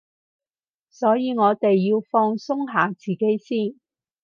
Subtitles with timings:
[0.89, 3.79] 所以我哋要放鬆下自己先